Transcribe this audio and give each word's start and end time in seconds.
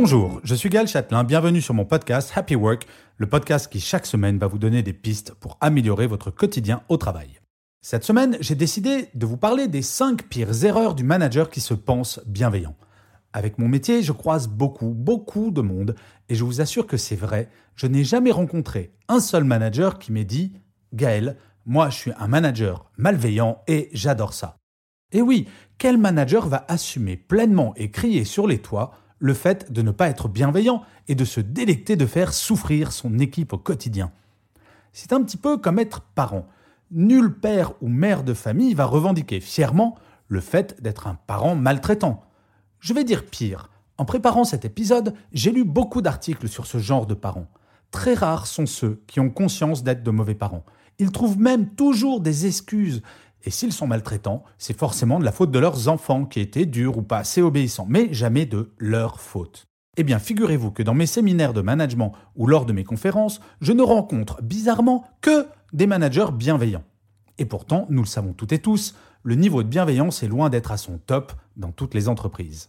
Bonjour, 0.00 0.40
je 0.44 0.54
suis 0.54 0.68
Gal 0.68 0.86
Châtelain, 0.86 1.24
bienvenue 1.24 1.60
sur 1.60 1.74
mon 1.74 1.84
podcast 1.84 2.30
Happy 2.36 2.54
Work, 2.54 2.86
le 3.16 3.26
podcast 3.26 3.66
qui 3.66 3.80
chaque 3.80 4.06
semaine 4.06 4.38
va 4.38 4.46
vous 4.46 4.56
donner 4.56 4.84
des 4.84 4.92
pistes 4.92 5.34
pour 5.34 5.58
améliorer 5.60 6.06
votre 6.06 6.30
quotidien 6.30 6.82
au 6.88 6.96
travail. 6.96 7.40
Cette 7.80 8.04
semaine, 8.04 8.36
j'ai 8.38 8.54
décidé 8.54 9.08
de 9.14 9.26
vous 9.26 9.36
parler 9.36 9.66
des 9.66 9.82
5 9.82 10.28
pires 10.28 10.64
erreurs 10.64 10.94
du 10.94 11.02
manager 11.02 11.50
qui 11.50 11.60
se 11.60 11.74
pense 11.74 12.20
bienveillant. 12.26 12.76
Avec 13.32 13.58
mon 13.58 13.66
métier, 13.66 14.04
je 14.04 14.12
croise 14.12 14.46
beaucoup, 14.46 14.90
beaucoup 14.90 15.50
de 15.50 15.62
monde, 15.62 15.96
et 16.28 16.36
je 16.36 16.44
vous 16.44 16.60
assure 16.60 16.86
que 16.86 16.96
c'est 16.96 17.16
vrai, 17.16 17.50
je 17.74 17.88
n'ai 17.88 18.04
jamais 18.04 18.30
rencontré 18.30 18.92
un 19.08 19.18
seul 19.18 19.42
manager 19.42 19.98
qui 19.98 20.12
m'ait 20.12 20.24
dit 20.24 20.52
Gaël, 20.92 21.36
moi 21.66 21.90
je 21.90 21.96
suis 21.96 22.12
un 22.20 22.28
manager 22.28 22.88
malveillant 22.98 23.62
et 23.66 23.88
j'adore 23.92 24.32
ça. 24.32 24.58
Et 25.10 25.22
oui, 25.22 25.48
quel 25.76 25.98
manager 25.98 26.46
va 26.46 26.64
assumer 26.68 27.16
pleinement 27.16 27.74
et 27.74 27.90
crier 27.90 28.24
sur 28.24 28.46
les 28.46 28.58
toits 28.58 28.92
le 29.18 29.34
fait 29.34 29.72
de 29.72 29.82
ne 29.82 29.90
pas 29.90 30.08
être 30.08 30.28
bienveillant 30.28 30.82
et 31.08 31.14
de 31.14 31.24
se 31.24 31.40
délecter 31.40 31.96
de 31.96 32.06
faire 32.06 32.32
souffrir 32.32 32.92
son 32.92 33.18
équipe 33.18 33.52
au 33.52 33.58
quotidien. 33.58 34.12
C'est 34.92 35.12
un 35.12 35.22
petit 35.22 35.36
peu 35.36 35.58
comme 35.58 35.78
être 35.78 36.00
parent. 36.00 36.46
Nul 36.90 37.38
père 37.38 37.72
ou 37.82 37.88
mère 37.88 38.24
de 38.24 38.34
famille 38.34 38.74
va 38.74 38.84
revendiquer 38.84 39.40
fièrement 39.40 39.96
le 40.28 40.40
fait 40.40 40.80
d'être 40.82 41.06
un 41.06 41.14
parent 41.14 41.54
maltraitant. 41.54 42.24
Je 42.80 42.94
vais 42.94 43.04
dire 43.04 43.26
pire. 43.26 43.70
En 43.96 44.04
préparant 44.04 44.44
cet 44.44 44.64
épisode, 44.64 45.14
j'ai 45.32 45.50
lu 45.50 45.64
beaucoup 45.64 46.02
d'articles 46.02 46.48
sur 46.48 46.66
ce 46.66 46.78
genre 46.78 47.06
de 47.06 47.14
parents. 47.14 47.48
Très 47.90 48.14
rares 48.14 48.46
sont 48.46 48.66
ceux 48.66 49.02
qui 49.06 49.18
ont 49.18 49.30
conscience 49.30 49.82
d'être 49.82 50.02
de 50.02 50.10
mauvais 50.10 50.34
parents. 50.34 50.64
Ils 50.98 51.10
trouvent 51.10 51.38
même 51.38 51.70
toujours 51.70 52.20
des 52.20 52.46
excuses 52.46 53.02
et 53.44 53.50
s'ils 53.50 53.72
sont 53.72 53.86
maltraitants, 53.86 54.44
c'est 54.58 54.76
forcément 54.76 55.18
de 55.18 55.24
la 55.24 55.32
faute 55.32 55.50
de 55.50 55.58
leurs 55.58 55.88
enfants 55.88 56.24
qui 56.24 56.40
étaient 56.40 56.66
durs 56.66 56.98
ou 56.98 57.02
pas 57.02 57.18
assez 57.18 57.42
obéissants, 57.42 57.86
mais 57.88 58.12
jamais 58.12 58.46
de 58.46 58.72
leur 58.78 59.20
faute. 59.20 59.66
Eh 59.96 60.04
bien, 60.04 60.18
figurez-vous 60.18 60.70
que 60.70 60.82
dans 60.82 60.94
mes 60.94 61.06
séminaires 61.06 61.52
de 61.52 61.60
management 61.60 62.12
ou 62.36 62.46
lors 62.46 62.66
de 62.66 62.72
mes 62.72 62.84
conférences, 62.84 63.40
je 63.60 63.72
ne 63.72 63.82
rencontre 63.82 64.42
bizarrement 64.42 65.04
que 65.20 65.46
des 65.72 65.86
managers 65.86 66.32
bienveillants. 66.32 66.84
Et 67.38 67.44
pourtant, 67.44 67.86
nous 67.90 68.02
le 68.02 68.08
savons 68.08 68.32
toutes 68.32 68.52
et 68.52 68.60
tous, 68.60 68.94
le 69.22 69.34
niveau 69.34 69.62
de 69.62 69.68
bienveillance 69.68 70.22
est 70.22 70.28
loin 70.28 70.50
d'être 70.50 70.70
à 70.70 70.76
son 70.76 70.98
top 70.98 71.32
dans 71.56 71.72
toutes 71.72 71.94
les 71.94 72.08
entreprises. 72.08 72.68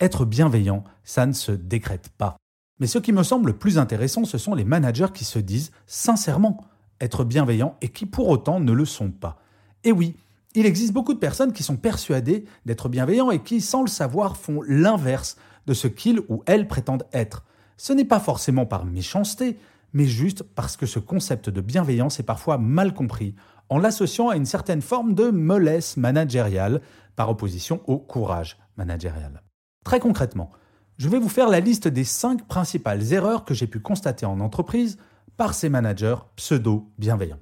Être 0.00 0.24
bienveillant, 0.24 0.84
ça 1.04 1.26
ne 1.26 1.32
se 1.32 1.52
décrète 1.52 2.10
pas. 2.16 2.36
Mais 2.80 2.86
ce 2.86 2.98
qui 2.98 3.12
me 3.12 3.22
semble 3.22 3.48
le 3.48 3.58
plus 3.58 3.78
intéressant, 3.78 4.24
ce 4.24 4.38
sont 4.38 4.54
les 4.54 4.64
managers 4.64 5.12
qui 5.12 5.24
se 5.24 5.38
disent 5.38 5.72
sincèrement 5.86 6.64
être 7.00 7.24
bienveillants 7.24 7.76
et 7.82 7.88
qui 7.88 8.06
pour 8.06 8.28
autant 8.28 8.60
ne 8.60 8.72
le 8.72 8.84
sont 8.84 9.10
pas. 9.10 9.41
Et 9.84 9.92
oui, 9.92 10.16
il 10.54 10.66
existe 10.66 10.92
beaucoup 10.92 11.14
de 11.14 11.18
personnes 11.18 11.52
qui 11.52 11.62
sont 11.62 11.76
persuadées 11.76 12.44
d'être 12.66 12.88
bienveillants 12.88 13.30
et 13.30 13.42
qui, 13.42 13.60
sans 13.60 13.82
le 13.82 13.88
savoir, 13.88 14.36
font 14.36 14.62
l'inverse 14.66 15.36
de 15.66 15.74
ce 15.74 15.88
qu'ils 15.88 16.20
ou 16.28 16.42
elles 16.46 16.68
prétendent 16.68 17.06
être. 17.12 17.44
Ce 17.76 17.92
n'est 17.92 18.04
pas 18.04 18.20
forcément 18.20 18.66
par 18.66 18.84
méchanceté, 18.84 19.58
mais 19.92 20.06
juste 20.06 20.42
parce 20.42 20.76
que 20.76 20.86
ce 20.86 20.98
concept 20.98 21.50
de 21.50 21.60
bienveillance 21.60 22.20
est 22.20 22.24
parfois 22.24 22.58
mal 22.58 22.94
compris, 22.94 23.34
en 23.68 23.78
l'associant 23.78 24.28
à 24.28 24.36
une 24.36 24.44
certaine 24.44 24.82
forme 24.82 25.14
de 25.14 25.30
mollesse 25.30 25.96
managériale, 25.96 26.80
par 27.16 27.28
opposition 27.28 27.80
au 27.86 27.98
courage 27.98 28.58
managérial. 28.76 29.42
Très 29.84 30.00
concrètement, 30.00 30.50
je 30.98 31.08
vais 31.08 31.18
vous 31.18 31.28
faire 31.28 31.48
la 31.48 31.60
liste 31.60 31.88
des 31.88 32.04
cinq 32.04 32.46
principales 32.46 33.12
erreurs 33.12 33.44
que 33.44 33.54
j'ai 33.54 33.66
pu 33.66 33.80
constater 33.80 34.26
en 34.26 34.40
entreprise 34.40 34.98
par 35.36 35.54
ces 35.54 35.68
managers 35.68 36.16
pseudo-bienveillants. 36.36 37.40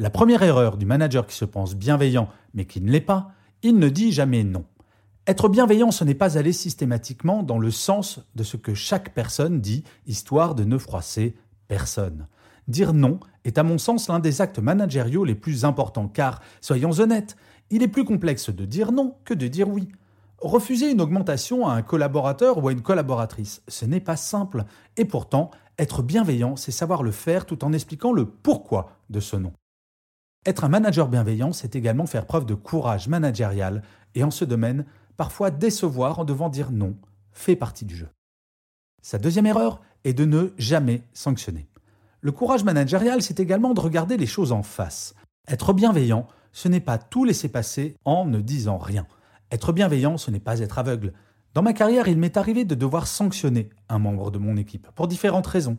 La 0.00 0.10
première 0.10 0.44
erreur 0.44 0.76
du 0.76 0.86
manager 0.86 1.26
qui 1.26 1.34
se 1.34 1.44
pense 1.44 1.74
bienveillant 1.74 2.28
mais 2.54 2.66
qui 2.66 2.80
ne 2.80 2.88
l'est 2.88 3.00
pas, 3.00 3.32
il 3.62 3.80
ne 3.80 3.88
dit 3.88 4.12
jamais 4.12 4.44
non. 4.44 4.64
Être 5.26 5.48
bienveillant, 5.48 5.90
ce 5.90 6.04
n'est 6.04 6.14
pas 6.14 6.38
aller 6.38 6.52
systématiquement 6.52 7.42
dans 7.42 7.58
le 7.58 7.72
sens 7.72 8.20
de 8.36 8.44
ce 8.44 8.56
que 8.56 8.74
chaque 8.74 9.12
personne 9.12 9.60
dit, 9.60 9.82
histoire 10.06 10.54
de 10.54 10.62
ne 10.62 10.78
froisser 10.78 11.34
personne. 11.66 12.28
Dire 12.68 12.94
non 12.94 13.18
est 13.44 13.58
à 13.58 13.64
mon 13.64 13.76
sens 13.76 14.08
l'un 14.08 14.20
des 14.20 14.40
actes 14.40 14.60
managériaux 14.60 15.24
les 15.24 15.34
plus 15.34 15.64
importants, 15.64 16.06
car, 16.06 16.42
soyons 16.60 16.92
honnêtes, 17.00 17.36
il 17.70 17.82
est 17.82 17.88
plus 17.88 18.04
complexe 18.04 18.50
de 18.50 18.64
dire 18.64 18.92
non 18.92 19.16
que 19.24 19.34
de 19.34 19.48
dire 19.48 19.68
oui. 19.68 19.88
Refuser 20.38 20.92
une 20.92 21.00
augmentation 21.00 21.66
à 21.66 21.72
un 21.72 21.82
collaborateur 21.82 22.62
ou 22.62 22.68
à 22.68 22.72
une 22.72 22.82
collaboratrice, 22.82 23.62
ce 23.66 23.84
n'est 23.84 23.98
pas 23.98 24.16
simple, 24.16 24.64
et 24.96 25.04
pourtant, 25.04 25.50
être 25.76 26.04
bienveillant, 26.04 26.54
c'est 26.54 26.70
savoir 26.70 27.02
le 27.02 27.10
faire 27.10 27.46
tout 27.46 27.64
en 27.64 27.72
expliquant 27.72 28.12
le 28.12 28.26
pourquoi 28.26 28.92
de 29.10 29.18
ce 29.18 29.34
non. 29.34 29.52
Être 30.48 30.64
un 30.64 30.68
manager 30.68 31.08
bienveillant, 31.08 31.52
c'est 31.52 31.76
également 31.76 32.06
faire 32.06 32.24
preuve 32.24 32.46
de 32.46 32.54
courage 32.54 33.06
managérial 33.06 33.82
et 34.14 34.24
en 34.24 34.30
ce 34.30 34.46
domaine, 34.46 34.86
parfois 35.18 35.50
décevoir 35.50 36.20
en 36.20 36.24
devant 36.24 36.48
dire 36.48 36.70
non, 36.70 36.96
fait 37.32 37.54
partie 37.54 37.84
du 37.84 37.94
jeu. 37.94 38.08
Sa 39.02 39.18
deuxième 39.18 39.44
erreur 39.44 39.82
est 40.04 40.14
de 40.14 40.24
ne 40.24 40.54
jamais 40.56 41.02
sanctionner. 41.12 41.68
Le 42.20 42.32
courage 42.32 42.64
managérial, 42.64 43.20
c'est 43.20 43.40
également 43.40 43.74
de 43.74 43.80
regarder 43.80 44.16
les 44.16 44.26
choses 44.26 44.52
en 44.52 44.62
face. 44.62 45.14
Être 45.48 45.74
bienveillant, 45.74 46.26
ce 46.52 46.68
n'est 46.68 46.80
pas 46.80 46.96
tout 46.96 47.24
laisser 47.24 47.48
passer 47.48 47.94
en 48.06 48.24
ne 48.24 48.40
disant 48.40 48.78
rien. 48.78 49.06
Être 49.52 49.72
bienveillant, 49.72 50.16
ce 50.16 50.30
n'est 50.30 50.40
pas 50.40 50.60
être 50.60 50.78
aveugle. 50.78 51.12
Dans 51.52 51.62
ma 51.62 51.74
carrière, 51.74 52.08
il 52.08 52.16
m'est 52.16 52.38
arrivé 52.38 52.64
de 52.64 52.74
devoir 52.74 53.06
sanctionner 53.06 53.68
un 53.90 53.98
membre 53.98 54.30
de 54.30 54.38
mon 54.38 54.56
équipe, 54.56 54.88
pour 54.94 55.08
différentes 55.08 55.46
raisons 55.46 55.76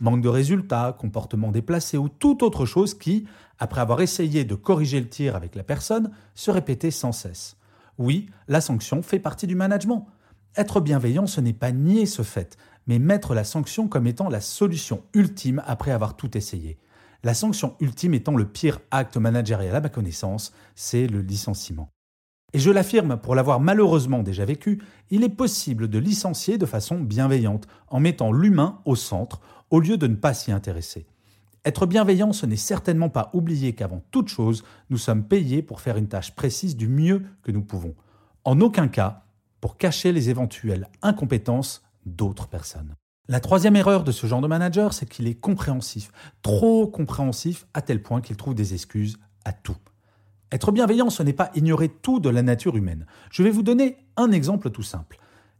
manque 0.00 0.20
de 0.20 0.28
résultats, 0.28 0.96
comportement 0.98 1.50
déplacé 1.50 1.96
ou 1.96 2.08
toute 2.08 2.42
autre 2.42 2.66
chose 2.66 2.94
qui, 2.94 3.26
après 3.58 3.80
avoir 3.80 4.00
essayé 4.00 4.44
de 4.44 4.54
corriger 4.54 5.00
le 5.00 5.08
tir 5.08 5.36
avec 5.36 5.54
la 5.54 5.64
personne, 5.64 6.10
se 6.34 6.50
répétait 6.50 6.90
sans 6.90 7.12
cesse. 7.12 7.56
Oui, 7.98 8.26
la 8.46 8.60
sanction 8.60 9.02
fait 9.02 9.18
partie 9.18 9.46
du 9.46 9.56
management. 9.56 10.06
Être 10.56 10.80
bienveillant, 10.80 11.26
ce 11.26 11.40
n'est 11.40 11.52
pas 11.52 11.72
nier 11.72 12.06
ce 12.06 12.22
fait, 12.22 12.56
mais 12.86 12.98
mettre 12.98 13.34
la 13.34 13.44
sanction 13.44 13.88
comme 13.88 14.06
étant 14.06 14.28
la 14.28 14.40
solution 14.40 15.02
ultime 15.14 15.62
après 15.66 15.90
avoir 15.90 16.16
tout 16.16 16.36
essayé. 16.36 16.78
La 17.24 17.34
sanction 17.34 17.74
ultime 17.80 18.14
étant 18.14 18.36
le 18.36 18.46
pire 18.46 18.80
acte 18.90 19.16
managérial 19.16 19.74
à 19.74 19.80
ma 19.80 19.88
connaissance, 19.88 20.52
c'est 20.76 21.08
le 21.08 21.20
licenciement. 21.20 21.90
Et 22.54 22.58
je 22.58 22.70
l'affirme, 22.70 23.18
pour 23.18 23.34
l'avoir 23.34 23.60
malheureusement 23.60 24.22
déjà 24.22 24.44
vécu, 24.44 24.80
il 25.10 25.22
est 25.22 25.28
possible 25.28 25.88
de 25.88 25.98
licencier 25.98 26.56
de 26.56 26.64
façon 26.64 26.98
bienveillante, 26.98 27.66
en 27.88 28.00
mettant 28.00 28.32
l'humain 28.32 28.80
au 28.86 28.96
centre, 28.96 29.40
au 29.70 29.80
lieu 29.80 29.96
de 29.96 30.06
ne 30.06 30.16
pas 30.16 30.34
s'y 30.34 30.52
intéresser. 30.52 31.06
Être 31.64 31.86
bienveillant, 31.86 32.32
ce 32.32 32.46
n'est 32.46 32.56
certainement 32.56 33.10
pas 33.10 33.30
oublier 33.34 33.74
qu'avant 33.74 34.02
toute 34.10 34.28
chose, 34.28 34.64
nous 34.90 34.98
sommes 34.98 35.24
payés 35.24 35.62
pour 35.62 35.80
faire 35.80 35.96
une 35.96 36.08
tâche 36.08 36.34
précise 36.34 36.76
du 36.76 36.88
mieux 36.88 37.24
que 37.42 37.50
nous 37.50 37.62
pouvons. 37.62 37.94
En 38.44 38.60
aucun 38.60 38.88
cas 38.88 39.24
pour 39.60 39.76
cacher 39.76 40.12
les 40.12 40.30
éventuelles 40.30 40.88
incompétences 41.02 41.82
d'autres 42.06 42.46
personnes. 42.46 42.94
La 43.28 43.40
troisième 43.40 43.76
erreur 43.76 44.04
de 44.04 44.12
ce 44.12 44.26
genre 44.26 44.40
de 44.40 44.46
manager, 44.46 44.94
c'est 44.94 45.06
qu'il 45.06 45.26
est 45.26 45.34
compréhensif, 45.34 46.10
trop 46.40 46.86
compréhensif 46.86 47.66
à 47.74 47.82
tel 47.82 48.02
point 48.02 48.22
qu'il 48.22 48.36
trouve 48.36 48.54
des 48.54 48.72
excuses 48.72 49.18
à 49.44 49.52
tout. 49.52 49.76
Être 50.50 50.72
bienveillant, 50.72 51.10
ce 51.10 51.22
n'est 51.22 51.34
pas 51.34 51.50
ignorer 51.54 51.90
tout 51.90 52.20
de 52.20 52.30
la 52.30 52.42
nature 52.42 52.76
humaine. 52.76 53.04
Je 53.30 53.42
vais 53.42 53.50
vous 53.50 53.62
donner 53.62 53.98
un 54.16 54.30
exemple 54.30 54.70
tout 54.70 54.82
simple. 54.82 55.18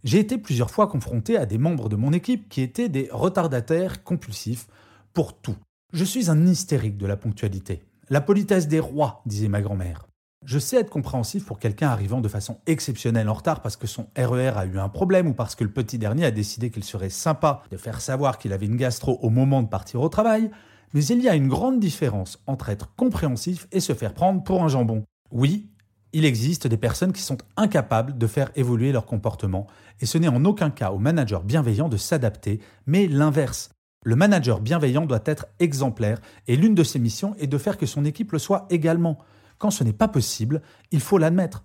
J'ai 0.08 0.20
été 0.20 0.38
plusieurs 0.38 0.70
fois 0.70 0.86
confronté 0.86 1.36
à 1.36 1.44
des 1.44 1.58
membres 1.58 1.90
de 1.90 1.96
mon 1.96 2.14
équipe 2.14 2.48
qui 2.48 2.62
étaient 2.62 2.88
des 2.88 3.10
retardataires 3.12 4.04
compulsifs 4.04 4.66
pour 5.12 5.38
tout. 5.38 5.56
Je 5.92 6.02
suis 6.02 6.30
un 6.30 6.46
hystérique 6.46 6.96
de 6.96 7.04
la 7.04 7.18
ponctualité. 7.18 7.82
La 8.08 8.22
politesse 8.22 8.68
des 8.68 8.80
rois, 8.80 9.20
disait 9.26 9.48
ma 9.48 9.60
grand-mère. 9.60 10.06
Je 10.46 10.58
sais 10.58 10.78
être 10.78 10.88
compréhensif 10.88 11.44
pour 11.44 11.58
quelqu'un 11.58 11.88
arrivant 11.88 12.22
de 12.22 12.28
façon 12.28 12.56
exceptionnelle 12.66 13.28
en 13.28 13.34
retard 13.34 13.60
parce 13.60 13.76
que 13.76 13.86
son 13.86 14.06
RER 14.16 14.52
e 14.54 14.56
a 14.56 14.64
eu 14.64 14.78
un 14.78 14.88
problème 14.88 15.26
ou 15.26 15.34
parce 15.34 15.54
que 15.54 15.64
le 15.64 15.70
petit 15.70 15.98
dernier 15.98 16.24
a 16.24 16.30
décidé 16.30 16.70
qu'il 16.70 16.84
serait 16.84 17.10
sympa 17.10 17.62
de 17.70 17.76
faire 17.76 18.00
savoir 18.00 18.38
qu'il 18.38 18.54
avait 18.54 18.64
une 18.64 18.76
gastro 18.78 19.18
au 19.20 19.28
moment 19.28 19.62
de 19.62 19.68
partir 19.68 20.00
au 20.00 20.08
travail, 20.08 20.50
mais 20.94 21.04
il 21.04 21.20
y 21.20 21.28
a 21.28 21.34
une 21.34 21.48
grande 21.48 21.80
différence 21.80 22.42
entre 22.46 22.70
être 22.70 22.94
compréhensif 22.96 23.68
et 23.72 23.80
se 23.80 23.92
faire 23.92 24.14
prendre 24.14 24.42
pour 24.42 24.64
un 24.64 24.68
jambon. 24.68 25.04
Oui, 25.30 25.68
il 26.12 26.24
existe 26.24 26.66
des 26.66 26.76
personnes 26.76 27.12
qui 27.12 27.22
sont 27.22 27.38
incapables 27.56 28.16
de 28.16 28.26
faire 28.26 28.50
évoluer 28.56 28.92
leur 28.92 29.06
comportement, 29.06 29.66
et 30.00 30.06
ce 30.06 30.18
n'est 30.18 30.28
en 30.28 30.44
aucun 30.44 30.70
cas 30.70 30.90
au 30.90 30.98
manager 30.98 31.42
bienveillant 31.42 31.88
de 31.88 31.96
s'adapter, 31.96 32.60
mais 32.86 33.06
l'inverse. 33.06 33.70
Le 34.04 34.16
manager 34.16 34.60
bienveillant 34.60 35.06
doit 35.06 35.22
être 35.24 35.46
exemplaire 35.58 36.20
et 36.46 36.56
l'une 36.56 36.74
de 36.74 36.84
ses 36.84 36.98
missions 36.98 37.34
est 37.36 37.46
de 37.48 37.58
faire 37.58 37.76
que 37.76 37.86
son 37.86 38.04
équipe 38.04 38.32
le 38.32 38.38
soit 38.38 38.66
également. 38.70 39.18
Quand 39.58 39.70
ce 39.70 39.82
n'est 39.82 39.92
pas 39.92 40.08
possible, 40.08 40.62
il 40.92 41.00
faut 41.00 41.18
l'admettre. 41.18 41.64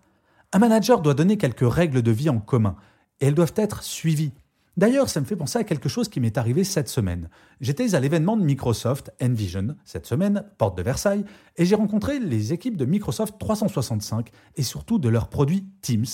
Un 0.51 0.59
manager 0.59 1.01
doit 1.01 1.13
donner 1.13 1.37
quelques 1.37 1.71
règles 1.71 2.01
de 2.01 2.11
vie 2.11 2.29
en 2.29 2.39
commun 2.39 2.75
et 3.19 3.27
elles 3.27 3.35
doivent 3.35 3.53
être 3.55 3.83
suivies. 3.83 4.33
D'ailleurs, 4.75 5.07
ça 5.07 5.19
me 5.19 5.25
fait 5.25 5.35
penser 5.35 5.59
à 5.59 5.63
quelque 5.63 5.87
chose 5.87 6.09
qui 6.09 6.19
m'est 6.19 6.37
arrivé 6.37 6.63
cette 6.63 6.89
semaine. 6.89 7.29
J'étais 7.61 7.93
à 7.93 7.99
l'événement 7.99 8.35
de 8.35 8.43
Microsoft 8.43 9.11
Envision 9.21 9.75
cette 9.85 10.07
semaine, 10.07 10.45
porte 10.57 10.75
de 10.75 10.81
Versailles, 10.81 11.25
et 11.57 11.65
j'ai 11.65 11.75
rencontré 11.75 12.19
les 12.19 12.53
équipes 12.53 12.77
de 12.77 12.85
Microsoft 12.85 13.35
365 13.37 14.31
et 14.55 14.63
surtout 14.63 14.97
de 14.97 15.09
leur 15.09 15.29
produit 15.29 15.67
Teams, 15.81 16.05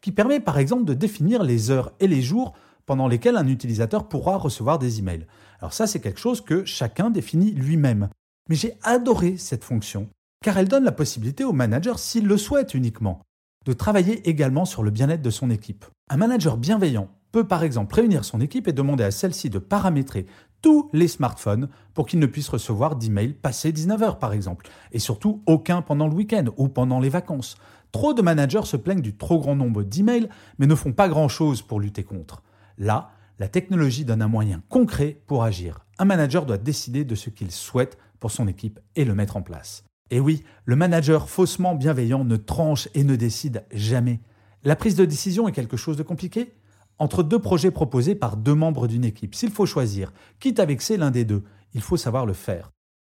qui 0.00 0.12
permet 0.12 0.40
par 0.40 0.56
exemple 0.56 0.84
de 0.84 0.94
définir 0.94 1.42
les 1.42 1.70
heures 1.70 1.92
et 2.00 2.08
les 2.08 2.22
jours 2.22 2.54
pendant 2.86 3.06
lesquels 3.06 3.36
un 3.36 3.48
utilisateur 3.48 4.08
pourra 4.08 4.36
recevoir 4.36 4.78
des 4.78 4.98
emails. 4.98 5.26
Alors 5.60 5.74
ça, 5.74 5.86
c'est 5.86 6.00
quelque 6.00 6.20
chose 6.20 6.40
que 6.40 6.64
chacun 6.64 7.10
définit 7.10 7.52
lui-même. 7.52 8.08
Mais 8.48 8.56
j'ai 8.56 8.74
adoré 8.82 9.36
cette 9.36 9.64
fonction, 9.64 10.08
car 10.42 10.56
elle 10.56 10.68
donne 10.68 10.84
la 10.84 10.92
possibilité 10.92 11.44
au 11.44 11.52
manager, 11.52 11.98
s'il 11.98 12.26
le 12.26 12.38
souhaite 12.38 12.72
uniquement, 12.72 13.20
de 13.66 13.72
travailler 13.74 14.26
également 14.28 14.64
sur 14.64 14.82
le 14.82 14.90
bien-être 14.90 15.22
de 15.22 15.30
son 15.30 15.50
équipe. 15.50 15.84
Un 16.08 16.16
manager 16.16 16.56
bienveillant 16.56 17.10
peut 17.36 17.44
par 17.44 17.64
exemple 17.64 17.94
réunir 17.96 18.24
son 18.24 18.40
équipe 18.40 18.66
et 18.66 18.72
demander 18.72 19.04
à 19.04 19.10
celle-ci 19.10 19.50
de 19.50 19.58
paramétrer 19.58 20.24
tous 20.62 20.88
les 20.94 21.06
smartphones 21.06 21.68
pour 21.92 22.06
qu'ils 22.06 22.18
ne 22.18 22.24
puissent 22.24 22.48
recevoir 22.48 22.96
d'emails 22.96 23.34
passés 23.34 23.72
19h 23.72 24.18
par 24.18 24.32
exemple, 24.32 24.70
et 24.90 24.98
surtout 24.98 25.42
aucun 25.44 25.82
pendant 25.82 26.08
le 26.08 26.14
week-end 26.14 26.46
ou 26.56 26.68
pendant 26.68 26.98
les 26.98 27.10
vacances. 27.10 27.58
Trop 27.92 28.14
de 28.14 28.22
managers 28.22 28.64
se 28.64 28.78
plaignent 28.78 29.02
du 29.02 29.18
trop 29.18 29.38
grand 29.38 29.54
nombre 29.54 29.82
d'emails 29.82 30.30
mais 30.58 30.66
ne 30.66 30.74
font 30.74 30.94
pas 30.94 31.10
grand-chose 31.10 31.60
pour 31.60 31.78
lutter 31.78 32.04
contre. 32.04 32.42
Là, 32.78 33.10
la 33.38 33.48
technologie 33.48 34.06
donne 34.06 34.22
un 34.22 34.28
moyen 34.28 34.62
concret 34.70 35.20
pour 35.26 35.44
agir. 35.44 35.84
Un 35.98 36.06
manager 36.06 36.46
doit 36.46 36.56
décider 36.56 37.04
de 37.04 37.14
ce 37.14 37.28
qu'il 37.28 37.50
souhaite 37.50 37.98
pour 38.18 38.30
son 38.30 38.48
équipe 38.48 38.80
et 38.94 39.04
le 39.04 39.14
mettre 39.14 39.36
en 39.36 39.42
place. 39.42 39.84
Et 40.10 40.20
oui, 40.20 40.42
le 40.64 40.76
manager 40.76 41.28
faussement 41.28 41.74
bienveillant 41.74 42.24
ne 42.24 42.36
tranche 42.36 42.88
et 42.94 43.04
ne 43.04 43.14
décide 43.14 43.66
jamais. 43.72 44.20
La 44.64 44.74
prise 44.74 44.96
de 44.96 45.04
décision 45.04 45.48
est 45.48 45.52
quelque 45.52 45.76
chose 45.76 45.98
de 45.98 46.02
compliqué? 46.02 46.54
Entre 46.98 47.22
deux 47.22 47.38
projets 47.38 47.70
proposés 47.70 48.14
par 48.14 48.36
deux 48.36 48.54
membres 48.54 48.86
d'une 48.86 49.04
équipe, 49.04 49.34
s'il 49.34 49.50
faut 49.50 49.66
choisir, 49.66 50.12
quitte 50.40 50.60
à 50.60 50.64
vexer 50.64 50.96
l'un 50.96 51.10
des 51.10 51.24
deux, 51.24 51.44
il 51.74 51.82
faut 51.82 51.98
savoir 51.98 52.24
le 52.24 52.32
faire. 52.32 52.70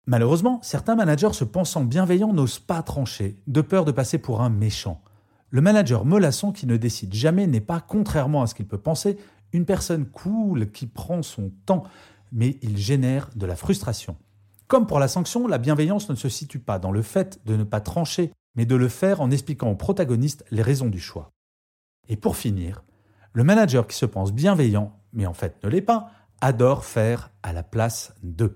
Malheureusement, 0.06 0.60
certains 0.62 0.94
managers 0.94 1.32
se 1.32 1.44
pensant 1.44 1.84
bienveillants 1.84 2.32
n'osent 2.32 2.58
pas 2.58 2.82
trancher, 2.82 3.36
de 3.46 3.60
peur 3.60 3.84
de 3.84 3.92
passer 3.92 4.18
pour 4.18 4.40
un 4.40 4.48
méchant. 4.50 5.02
Le 5.50 5.60
manager 5.60 6.04
mollasson 6.04 6.52
qui 6.52 6.66
ne 6.66 6.76
décide 6.76 7.12
jamais 7.12 7.46
n'est 7.46 7.60
pas, 7.60 7.80
contrairement 7.80 8.42
à 8.42 8.46
ce 8.46 8.54
qu'il 8.54 8.66
peut 8.66 8.78
penser, 8.78 9.18
une 9.52 9.64
personne 9.64 10.06
cool 10.06 10.70
qui 10.70 10.86
prend 10.86 11.22
son 11.22 11.50
temps, 11.66 11.84
mais 12.32 12.58
il 12.62 12.78
génère 12.78 13.30
de 13.36 13.46
la 13.46 13.56
frustration. 13.56 14.16
Comme 14.68 14.86
pour 14.86 14.98
la 14.98 15.08
sanction, 15.08 15.46
la 15.46 15.58
bienveillance 15.58 16.08
ne 16.08 16.14
se 16.14 16.28
situe 16.28 16.58
pas 16.58 16.78
dans 16.78 16.90
le 16.92 17.02
fait 17.02 17.40
de 17.44 17.56
ne 17.56 17.64
pas 17.64 17.80
trancher, 17.80 18.32
mais 18.56 18.64
de 18.64 18.74
le 18.74 18.88
faire 18.88 19.20
en 19.20 19.30
expliquant 19.30 19.70
au 19.70 19.76
protagoniste 19.76 20.44
les 20.50 20.62
raisons 20.62 20.88
du 20.88 20.98
choix. 20.98 21.30
Et 22.08 22.16
pour 22.16 22.36
finir, 22.36 22.82
le 23.36 23.44
manager 23.44 23.86
qui 23.86 23.94
se 23.94 24.06
pense 24.06 24.32
bienveillant, 24.32 24.98
mais 25.12 25.26
en 25.26 25.34
fait 25.34 25.62
ne 25.62 25.68
l'est 25.68 25.82
pas, 25.82 26.08
adore 26.40 26.86
faire 26.86 27.30
à 27.42 27.52
la 27.52 27.62
place 27.62 28.14
d'eux. 28.22 28.54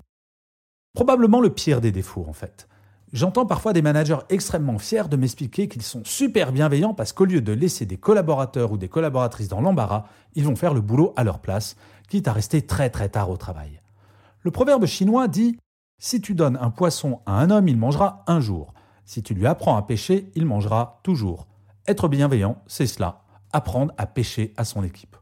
Probablement 0.95 1.43
le 1.43 1.51
pire 1.51 1.83
des 1.83 1.93
défauts 1.93 2.25
en 2.27 2.33
fait. 2.33 2.67
J'entends 3.13 3.45
parfois 3.45 3.75
des 3.75 3.83
managers 3.83 4.21
extrêmement 4.31 4.79
fiers 4.79 5.11
de 5.11 5.19
m'expliquer 5.19 5.69
qu'ils 5.69 5.83
sont 5.83 6.01
super 6.07 6.51
bienveillants 6.51 6.95
parce 6.95 7.13
qu'au 7.13 7.27
lieu 7.27 7.43
de 7.43 7.53
laisser 7.53 7.85
des 7.85 7.99
collaborateurs 7.99 8.73
ou 8.73 8.79
des 8.79 8.89
collaboratrices 8.89 9.49
dans 9.49 9.61
l'embarras, 9.61 10.07
ils 10.35 10.47
vont 10.47 10.57
faire 10.57 10.73
le 10.73 10.81
boulot 10.81 11.13
à 11.15 11.25
leur 11.25 11.41
place, 11.41 11.77
quitte 12.09 12.27
à 12.27 12.33
rester 12.33 12.63
très 12.63 12.89
très 12.89 13.11
tard 13.11 13.29
au 13.29 13.37
travail. 13.37 13.83
Le 14.41 14.51
proverbe 14.51 14.87
chinois 14.87 15.29
dit 15.29 15.59
Si 15.99 16.23
tu 16.23 16.35
donnes 16.35 16.57
un 16.59 16.71
poisson 16.71 17.21
à 17.27 17.39
un 17.39 17.51
homme, 17.51 17.69
il 17.69 17.77
mangera 17.77 18.25
un 18.27 18.41
jour. 18.41 18.73
Si 19.05 19.23
tu 19.23 19.35
lui 19.35 19.47
apprends 19.47 19.77
à 19.77 19.83
pêcher, 19.83 20.31
il 20.35 20.47
mangera 20.47 21.01
toujours. 21.03 21.49
Être 21.87 22.09
bienveillant, 22.09 22.63
c'est 22.67 22.87
cela, 22.87 23.20
apprendre 23.53 23.93
à 23.99 24.07
pêcher 24.07 24.53
à 24.57 24.65
son 24.65 24.83
équipe. 24.83 25.17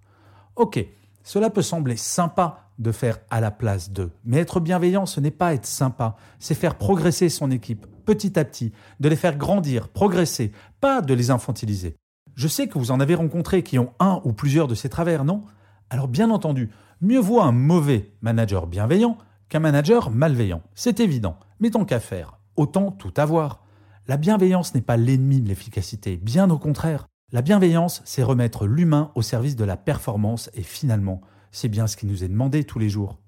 Ok, 0.57 0.85
cela 1.23 1.51
peut 1.51 1.63
sembler 1.63 1.97
sympa 1.97 2.71
de 2.79 2.93
faire 2.93 3.19
à 3.31 3.41
la 3.41 3.51
place 3.51 3.91
d'eux. 3.91 4.13
Mais 4.25 4.39
être 4.39 4.61
bienveillant, 4.61 5.07
ce 5.07 5.21
n'est 5.21 5.31
pas 5.31 5.55
être 5.55 5.67
sympa, 5.67 6.17
c'est 6.39 6.55
faire 6.55 6.77
progresser 6.77 7.29
son 7.29 7.51
équipe 7.51 7.87
petit 8.05 8.39
à 8.39 8.45
petit, 8.45 8.73
de 9.01 9.09
les 9.09 9.17
faire 9.17 9.37
grandir, 9.37 9.89
progresser, 9.89 10.53
pas 10.81 11.03
de 11.03 11.13
les 11.13 11.31
infantiliser. 11.31 11.97
Je 12.37 12.49
sais 12.49 12.67
que 12.67 12.79
vous 12.79 12.91
en 12.91 13.01
avez 13.01 13.15
rencontré 13.15 13.63
qui 13.63 13.79
ont 13.79 13.93
un 13.99 14.23
ou 14.25 14.33
plusieurs 14.33 14.69
de 14.69 14.75
ces 14.75 14.89
travers, 14.89 15.25
non? 15.25 15.43
Alors 15.91 16.09
bien 16.09 16.31
entendu, 16.31 16.71
mieux 17.03 17.19
vaut 17.19 17.41
un 17.41 17.53
mauvais 17.53 18.13
manager 18.23 18.67
bienveillant 18.67 19.19
qu'un 19.51 19.61
manager 19.61 20.11
malveillant. 20.11 20.63
C'est 20.75 21.01
évident, 21.01 21.37
mais 21.61 21.71
tant 21.71 21.85
qu'à 21.85 22.01
faire, 22.01 22.39
autant 22.57 22.91
tout 22.91 23.13
avoir. 23.17 23.65
La 24.07 24.17
bienveillance 24.17 24.75
n'est 24.75 24.81
pas 24.81 24.97
l'ennemi 24.97 25.41
de 25.43 25.49
l'efficacité, 25.49 26.17
bien 26.17 26.49
au 26.49 26.59
contraire. 26.59 27.09
La 27.31 27.43
bienveillance, 27.43 28.01
c'est 28.07 28.23
remettre 28.23 28.67
l'humain 28.67 29.13
au 29.15 29.21
service 29.21 29.55
de 29.55 29.65
la 29.65 29.77
performance 29.77 30.49
et 30.55 30.63
finalement, 30.63 31.21
c'est 31.53 31.69
bien 31.69 31.87
ce 31.87 31.99
qui 31.99 32.07
nous 32.07 32.25
est 32.25 32.29
demandé 32.29 32.65
tous 32.65 32.79
les 32.79 32.89
jours. 32.89 33.19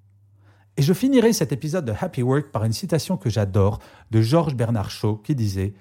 Et 0.78 0.82
je 0.82 0.94
finirai 0.94 1.34
cet 1.34 1.52
épisode 1.52 1.84
de 1.84 1.92
Happy 1.92 2.22
Work 2.22 2.50
par 2.50 2.64
une 2.64 2.72
citation 2.72 3.18
que 3.18 3.28
j'adore 3.28 3.78
de 4.10 4.22
Georges 4.22 4.54
Bernard 4.54 4.90
Shaw 4.90 5.16
qui 5.16 5.34
disait 5.34 5.74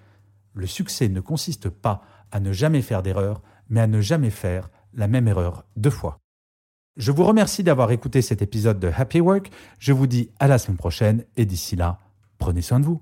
Le 0.54 0.68
succès 0.68 1.07
ne 1.07 1.21
consiste 1.21 1.69
pas 1.69 2.01
à 2.30 2.42
ne 2.42 2.51
jamais 2.51 2.81
faire 2.81 3.04
d'erreur, 3.04 3.42
mais 3.69 3.80
à 3.80 3.88
ne 3.88 4.01
jamais 4.01 4.31
faire 4.31 4.69
la 4.94 5.07
même 5.07 5.30
erreur 5.30 5.63
deux 5.77 5.89
fois. 5.89 6.19
Je 6.98 7.13
vous 7.13 7.24
remercie 7.24 7.63
d'avoir 7.63 7.92
écouté 7.92 8.22
cet 8.22 8.42
épisode 8.42 8.81
de 8.81 8.92
Happy 8.94 9.22
Work. 9.22 9.50
Je 9.80 9.94
vous 9.94 10.07
dis 10.07 10.30
à 10.39 10.50
la 10.50 10.57
semaine 10.57 10.75
prochaine 10.75 11.24
et 11.38 11.45
d'ici 11.45 11.77
là, 11.77 12.00
prenez 12.38 12.62
soin 12.62 12.81
de 12.81 12.86
vous. 12.86 13.01